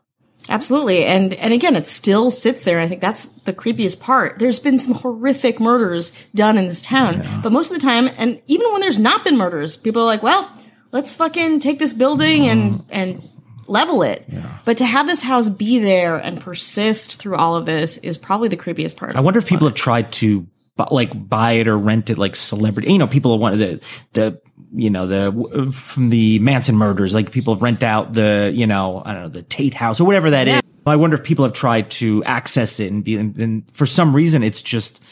Absolutely. 0.49 1.05
And 1.05 1.35
and 1.35 1.53
again, 1.53 1.77
it 1.77 1.87
still 1.87 2.31
sits 2.31 2.65
there. 2.65 2.81
I 2.81 2.89
think 2.89 3.01
that's 3.01 3.27
the 3.43 3.53
creepiest 3.53 4.01
part. 4.01 4.39
There's 4.39 4.59
been 4.59 4.77
some 4.77 4.95
horrific 4.95 5.61
murders 5.61 6.11
done 6.35 6.59
in 6.59 6.67
this 6.67 6.83
town. 6.83 7.25
But 7.43 7.53
most 7.53 7.71
of 7.71 7.79
the 7.79 7.83
time, 7.83 8.11
and 8.19 8.43
even 8.47 8.71
when 8.73 8.81
there's 8.81 8.99
not 8.99 9.25
been 9.25 9.37
murders, 9.37 9.77
people 9.77 10.03
are 10.03 10.07
like, 10.07 10.23
well, 10.23 10.51
let's 10.93 11.13
fucking 11.15 11.59
take 11.59 11.79
this 11.79 11.95
building 11.95 12.47
and 12.47 12.81
mm. 12.81 12.85
and 12.91 13.29
level 13.67 14.03
it. 14.03 14.29
But 14.65 14.79
to 14.79 14.87
have 14.87 15.07
this 15.07 15.23
house 15.23 15.49
be 15.49 15.79
there 15.79 16.17
and 16.17 16.41
persist 16.41 17.19
through 17.19 17.37
all 17.37 17.57
of 17.57 17.67
this 17.67 17.99
is 17.99 18.19
probably 18.19 18.49
the 18.49 18.57
creepiest 18.57 18.97
part. 18.97 19.17
I 19.17 19.21
wonder 19.21 19.39
if 19.39 19.47
people 19.47 19.67
have 19.67 19.77
tried 19.77 20.13
to 20.13 20.47
like 20.91 21.29
buy 21.29 21.53
it 21.53 21.69
or 21.69 21.79
rent 21.79 22.11
it 22.11 22.19
like 22.19 22.37
celebrity. 22.37 22.93
You 22.93 22.99
know, 22.99 23.07
people 23.07 23.39
want 23.39 23.59
the 23.59 23.81
the 24.13 24.41
you 24.75 24.91
know 24.91 25.07
the 25.07 25.73
from 25.73 26.11
the 26.11 26.39
Manson 26.39 26.77
murders. 26.77 27.15
Like 27.15 27.33
people 27.33 27.57
rent 27.57 27.83
out 27.83 28.13
the 28.13 28.53
you 28.55 28.67
know 28.67 29.03
I 29.05 29.13
don't 29.13 29.23
know 29.23 29.29
the 29.29 29.43
Tate 29.43 29.75
House 29.75 30.01
or 30.01 30.05
whatever 30.05 30.31
that 30.31 30.49
is. 30.49 30.61
I 30.85 30.97
wonder 30.97 31.17
if 31.17 31.23
people 31.23 31.45
have 31.45 31.55
tried 31.55 31.93
to 31.93 32.25
access 32.25 32.81
it 32.81 32.91
and 32.91 33.05
be 33.05 33.17
and, 33.17 33.39
and 33.39 33.71
for 33.73 33.87
some 33.87 34.15
reason 34.15 34.43
it's 34.43 34.63
just 34.63 35.03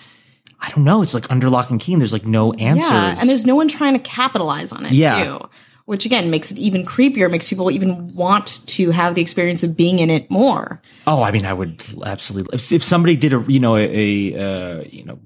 I 0.61 0.71
don't 0.71 0.85
know. 0.85 1.03
It's 1.03 1.15
like 1.15 1.31
under 1.31 1.49
lock 1.49 1.71
and 1.71 1.81
key 1.81 1.93
and 1.93 2.03
there's 2.03 2.13
like 2.13 2.27
no 2.27 2.53
answers. 2.55 2.91
Yeah, 2.91 3.17
and 3.19 3.29
there's 3.29 3.47
no 3.47 3.55
one 3.55 3.69
trying 3.69 3.95
to 3.95 4.01
capitalize 4.01 4.73
on 4.73 4.85
it 4.85 4.93
Yeah. 4.93 5.25
too. 5.25 5.49
Which 5.91 6.07
again 6.07 6.31
makes 6.31 6.53
it 6.53 6.59
even 6.59 6.85
creepier, 6.85 7.29
makes 7.29 7.49
people 7.49 7.69
even 7.69 8.15
want 8.15 8.65
to 8.69 8.93
have 8.93 9.17
the 9.17 9.21
experience 9.21 9.65
of 9.65 9.77
being 9.77 9.99
in 9.99 10.09
it 10.09 10.31
more. 10.31 10.81
Oh, 11.05 11.21
I 11.25 11.33
mean, 11.33 11.45
I 11.45 11.53
would 11.53 11.83
absolutely. 12.07 12.55
If, 12.55 12.71
if 12.71 12.85
somebody 12.85 13.17
did 13.17 13.33
a, 13.33 13.45
you 13.49 13.59
know, 13.59 13.75
a, 13.75 13.89
a 13.91 14.79
uh, 14.79 14.85
you 14.89 15.05
know, 15.05 15.19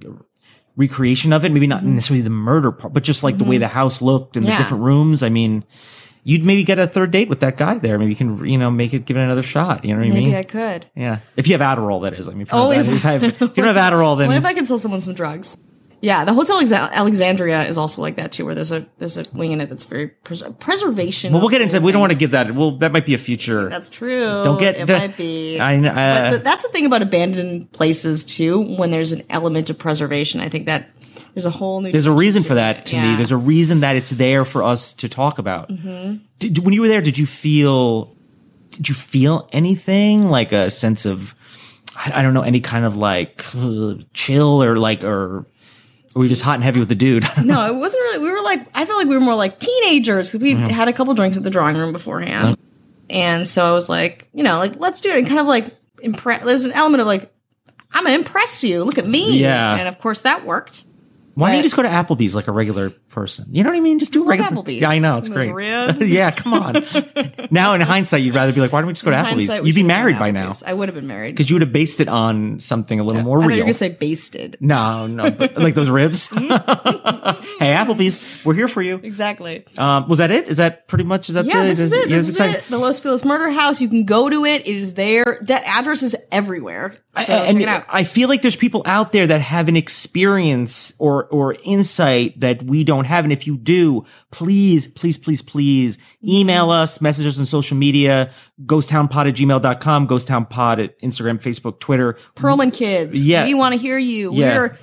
recreation 0.76 1.34
of 1.34 1.44
it, 1.44 1.52
maybe 1.52 1.66
not 1.66 1.84
necessarily 1.84 2.22
the 2.22 2.30
murder 2.30 2.72
part, 2.72 2.94
but 2.94 3.02
just 3.02 3.22
like 3.22 3.36
the 3.36 3.44
way 3.44 3.58
the 3.58 3.68
house 3.68 4.00
looked 4.00 4.38
and 4.38 4.46
Mm-hmm. 4.46 4.52
Yeah. 4.52 4.56
the 4.56 4.62
different 4.64 4.84
rooms. 4.84 5.22
I 5.22 5.28
mean, 5.28 5.64
you'd 6.22 6.46
maybe 6.46 6.64
get 6.64 6.78
a 6.78 6.86
third 6.86 7.10
date 7.10 7.28
with 7.28 7.40
that 7.40 7.58
guy 7.58 7.76
there. 7.76 7.98
Maybe 7.98 8.12
you 8.12 8.16
can, 8.16 8.46
you 8.46 8.56
know, 8.56 8.70
make 8.70 8.94
it, 8.94 9.04
give 9.04 9.18
it 9.18 9.20
another 9.20 9.42
shot. 9.42 9.84
You 9.84 9.92
know 9.92 10.00
what 10.00 10.06
I 10.06 10.10
mean? 10.14 10.24
Maybe? 10.24 10.36
I 10.38 10.44
could. 10.44 10.86
yeah. 10.96 11.18
If 11.36 11.46
you 11.46 11.58
have 11.58 11.78
Adderall, 11.78 12.04
that 12.04 12.14
is. 12.14 12.26
I 12.26 12.32
mean, 12.32 12.40
if 12.40 12.48
you, 12.48 12.58
don't, 12.58 12.72
have, 13.02 13.22
if 13.22 13.40
you 13.40 13.62
don't 13.62 13.76
have 13.76 13.92
Adderall, 13.92 14.16
then 14.16 14.28
Only 14.28 14.38
if 14.38 14.46
I 14.46 14.54
can 14.54 14.64
sell 14.64 14.78
someone 14.78 15.02
some 15.02 15.12
drugs. 15.12 15.58
Yeah, 16.04 16.24
the 16.26 16.34
Hotel 16.34 16.60
Exa- 16.62 16.92
Alexandria 16.92 17.62
is 17.64 17.78
also 17.78 18.02
like 18.02 18.16
that 18.16 18.30
too, 18.30 18.44
where 18.44 18.54
there's 18.54 18.72
a 18.72 18.86
there's 18.98 19.16
a 19.16 19.24
wing 19.32 19.52
in 19.52 19.60
it 19.62 19.70
that's 19.70 19.86
very 19.86 20.08
pres- 20.08 20.42
preservation. 20.60 21.32
well, 21.32 21.40
we'll 21.40 21.48
get 21.50 21.62
into. 21.62 21.80
We 21.80 21.92
don't 21.92 22.00
want 22.02 22.12
to 22.12 22.18
give 22.18 22.32
that. 22.32 22.54
Well, 22.54 22.72
that 22.78 22.92
might 22.92 23.06
be 23.06 23.14
a 23.14 23.18
future. 23.18 23.70
That's 23.70 23.88
true. 23.88 24.42
Don't 24.44 24.60
get- 24.60 24.76
it 24.76 24.86
don't- 24.86 24.98
might 24.98 25.16
be. 25.16 25.58
I 25.58 25.76
uh, 25.78 25.82
but 25.82 26.30
th- 26.30 26.42
that's 26.42 26.62
the 26.62 26.68
thing 26.68 26.84
about 26.84 27.00
abandoned 27.00 27.72
places 27.72 28.22
too. 28.24 28.76
When 28.76 28.90
there's 28.90 29.12
an 29.12 29.22
element 29.30 29.70
of 29.70 29.78
preservation, 29.78 30.40
I 30.42 30.48
think 30.50 30.66
that 30.66 30.90
there's 31.32 31.46
a 31.46 31.50
whole 31.50 31.80
new. 31.80 31.90
There's 31.90 32.06
a 32.06 32.12
reason 32.12 32.42
for 32.44 32.54
that 32.54 32.78
it. 32.80 32.86
to 32.86 32.96
Yeah. 32.96 33.10
me. 33.10 33.16
There's 33.16 33.32
a 33.32 33.36
reason 33.36 33.80
that 33.80 33.96
it's 33.96 34.10
there 34.10 34.44
for 34.44 34.62
us 34.62 34.92
to 34.94 35.08
talk 35.08 35.38
about. 35.38 35.70
Mm-hmm. 35.70 36.16
Did, 36.38 36.58
when 36.58 36.74
you 36.74 36.82
were 36.82 36.88
there, 36.88 37.00
did 37.00 37.16
you 37.16 37.26
feel? 37.26 38.14
Did 38.70 38.88
you 38.90 38.94
feel 38.94 39.48
anything 39.52 40.28
like 40.28 40.52
a 40.52 40.68
sense 40.68 41.06
of? 41.06 41.34
I, 41.96 42.22
don't 42.22 42.34
know 42.34 42.42
any 42.42 42.60
kind 42.60 42.84
of 42.84 42.96
like 42.96 43.42
chill 44.12 44.62
or 44.62 44.76
like 44.76 45.02
or. 45.04 45.46
Were 46.14 46.22
you 46.22 46.28
just 46.28 46.42
hot 46.42 46.54
and 46.54 46.64
heavy 46.64 46.78
with 46.80 46.88
the 46.88 46.94
dude? 46.94 47.24
no, 47.44 47.66
it 47.66 47.74
wasn't 47.74 48.00
really. 48.02 48.18
We 48.24 48.30
were 48.30 48.40
like, 48.42 48.60
I 48.74 48.84
felt 48.84 48.98
like 48.98 49.08
we 49.08 49.14
were 49.16 49.20
more 49.20 49.34
like 49.34 49.58
teenagers 49.58 50.30
because 50.30 50.42
we 50.42 50.54
Mm-hmm. 50.54 50.66
had 50.70 50.88
a 50.88 50.92
couple 50.92 51.12
drinks 51.14 51.36
at 51.36 51.42
the 51.42 51.50
drawing 51.50 51.76
room 51.76 51.92
beforehand, 51.92 52.56
and 53.10 53.46
so 53.48 53.64
I 53.64 53.72
was 53.72 53.88
like, 53.88 54.28
you 54.32 54.42
know, 54.44 54.58
like 54.58 54.78
let's 54.78 55.00
do 55.00 55.10
it, 55.10 55.18
and 55.18 55.26
kind 55.26 55.40
of 55.40 55.46
like 55.46 55.66
impress. 56.02 56.44
There's 56.44 56.64
an 56.66 56.72
element 56.72 57.00
of 57.00 57.06
like, 57.06 57.32
I'm 57.92 58.04
gonna 58.04 58.14
impress 58.16 58.62
you. 58.62 58.84
Look 58.84 58.98
at 58.98 59.06
me, 59.08 59.40
Yeah. 59.40 59.76
and 59.76 59.88
of 59.88 59.98
course 59.98 60.20
that 60.22 60.44
worked. 60.44 60.84
Why 61.34 61.48
don't 61.50 61.56
you 61.58 61.62
just 61.64 61.76
go 61.76 61.82
to 61.82 61.88
Applebee's 61.88 62.34
like 62.34 62.46
a 62.48 62.52
regular 62.52 62.90
person? 62.90 63.46
You 63.50 63.62
know 63.64 63.70
what 63.70 63.76
I 63.76 63.80
mean? 63.80 63.98
Just 63.98 64.12
do 64.12 64.24
regular. 64.24 64.50
Applebee's. 64.50 64.80
Yeah, 64.82 64.90
I 64.90 64.98
know 65.00 65.18
it's 65.18 65.28
Those 65.28 65.36
great. 65.36 65.52
ribs. 65.52 66.08
yeah, 66.10 66.30
come 66.30 66.54
on. 66.54 66.84
now 67.50 67.74
in 67.74 67.80
hindsight, 67.80 68.22
you'd 68.22 68.34
rather 68.34 68.52
be 68.52 68.60
like, 68.60 68.72
why 68.72 68.80
don't 68.80 68.86
we 68.86 68.92
just 68.92 69.04
go 69.04 69.10
to 69.10 69.18
In 69.18 69.24
Applebee's? 69.24 69.48
we 69.48 69.54
You'd 69.56 69.62
be 69.62 69.70
should've 69.72 69.76
done 69.76 69.86
married 69.88 70.18
by 70.18 70.30
now 70.30 70.50
Applebee's. 70.50 70.62
I 70.62 70.72
would 70.72 70.88
have 70.88 70.94
been 70.94 71.06
married. 71.06 71.32
because 71.34 71.50
you 71.50 71.54
would 71.56 71.62
have 71.62 71.72
based 71.72 72.00
it 72.00 72.08
on 72.08 72.60
something 72.60 73.00
a 73.00 73.04
little 73.04 73.22
more 73.22 73.38
I 73.38 73.40
thought 73.42 73.44
you 73.46 73.50
were 73.50 73.54
real. 73.56 73.64
gonna 73.64 73.72
say 73.74 73.88
basted. 73.90 74.56
No, 74.60 75.06
no, 75.06 75.30
but 75.30 75.56
like 75.58 75.74
those 75.74 75.90
ribs. 75.90 76.28
hey, 76.28 77.74
Applebee's, 77.74 78.24
we're 78.44 78.54
here 78.54 78.68
for 78.68 78.82
you. 78.82 79.00
Exactly. 79.02 79.64
Um, 79.78 80.08
was 80.08 80.18
that 80.18 80.30
it? 80.30 80.48
Is 80.48 80.58
that 80.58 80.88
pretty 80.88 81.04
much? 81.04 81.28
Is 81.28 81.34
that 81.34 81.44
Yeah, 81.46 81.62
the, 81.62 81.68
this 81.68 81.80
is 81.80 81.92
it. 81.92 82.08
yeah, 82.08 82.16
This 82.16 82.28
is 82.28 82.36
exciting. 82.36 82.56
it. 82.56 82.64
The 82.68 82.78
Los 82.78 83.00
Feliz 83.00 83.24
Murder 83.24 83.50
House. 83.50 83.80
You 83.80 83.88
can 83.88 84.04
go 84.04 84.28
to 84.30 84.44
it. 84.44 84.62
It 84.66 84.76
is 84.76 84.94
there. 84.94 85.40
That 85.42 85.64
address 85.64 86.02
is 86.02 86.16
everywhere. 86.30 86.94
So 87.16 87.32
and 87.32 87.58
check 87.58 87.62
it 87.62 87.68
out. 87.68 87.84
I 87.88 88.04
feel 88.04 88.28
like 88.28 88.42
there's 88.42 88.56
people 88.56 88.82
out 88.86 89.12
there 89.12 89.26
that 89.26 89.40
have 89.40 89.68
an 89.68 89.76
experience 89.76 90.94
or 90.98 91.23
or 91.30 91.56
insight 91.64 92.38
that 92.40 92.62
we 92.62 92.84
don't 92.84 93.04
have. 93.04 93.24
And 93.24 93.32
if 93.32 93.46
you 93.46 93.56
do, 93.56 94.04
please, 94.30 94.86
please, 94.88 95.16
please, 95.18 95.42
please 95.42 95.98
email 96.26 96.70
us, 96.70 97.00
message 97.00 97.26
us 97.26 97.38
on 97.38 97.46
social 97.46 97.76
media, 97.76 98.30
ghosttownpod 98.62 99.28
at 99.28 99.34
gmail.com, 99.34 100.08
ghosttownpod 100.08 100.84
at 100.84 101.00
Instagram, 101.00 101.40
Facebook, 101.40 101.80
Twitter. 101.80 102.18
Perlman 102.36 102.72
kids. 102.72 103.24
Yeah. 103.24 103.44
We 103.44 103.54
want 103.54 103.74
to 103.74 103.80
hear 103.80 103.98
you. 103.98 104.32
Yeah. 104.34 104.56
We're, 104.56 104.78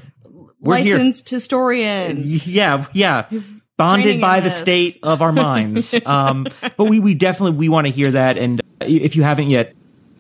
We're 0.60 0.78
here. 0.78 0.96
licensed 0.96 1.30
historians. 1.30 2.56
Yeah, 2.56 2.86
yeah. 2.94 3.30
Bonded 3.78 4.22
by 4.22 4.42
the 4.42 4.46
this. 4.46 4.58
state 4.60 5.00
of 5.02 5.22
our 5.24 5.32
minds. 5.32 5.96
um, 6.06 6.46
but 6.78 6.86
we, 6.86 7.00
we 7.00 7.16
definitely, 7.16 7.58
we 7.58 7.68
want 7.70 7.88
to 7.88 7.94
hear 7.94 8.12
that. 8.12 8.38
And 8.38 8.62
if 8.80 9.16
you 9.16 9.24
haven't 9.24 9.48
yet, 9.48 9.74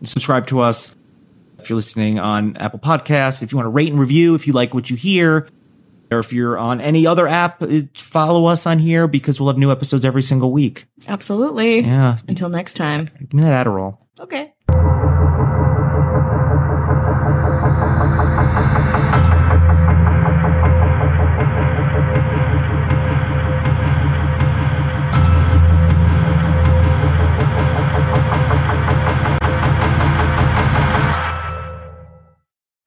subscribe 0.04 0.48
to 0.48 0.62
us. 0.62 0.96
If 1.60 1.70
you're 1.70 1.75
listening 1.75 2.18
on 2.18 2.58
Apple 2.58 2.80
Podcasts, 2.80 3.44
if 3.44 3.51
you 3.51 3.58
want 3.58 3.68
to 3.68 3.70
rate 3.70 3.92
and 3.92 4.00
review, 4.00 4.34
if 4.34 4.48
you 4.48 4.54
like 4.54 4.74
what 4.74 4.90
you 4.90 4.96
hear, 4.96 5.48
Or 6.12 6.20
if 6.20 6.34
you're 6.34 6.58
on 6.58 6.82
any 6.82 7.08
other 7.08 7.27
app, 7.27 7.62
uh, 7.62 7.82
follow 7.96 8.46
us 8.46 8.68
on 8.68 8.80
here 8.80 9.08
because 9.08 9.39
we'll 9.39 9.50
have 9.50 9.58
new 9.58 9.72
episodes 9.72 10.03
every 10.03 10.22
single 10.22 10.51
week. 10.51 10.86
Absolutely. 11.08 11.80
Yeah. 11.80 12.18
Until 12.27 12.50
next 12.50 12.74
time. 12.74 13.10
Give 13.18 13.34
me 13.34 13.44
that 13.44 13.65
Adderall. 13.65 13.98
Okay. 14.20 14.53